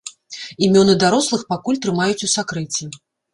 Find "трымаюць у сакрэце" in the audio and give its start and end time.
1.85-2.91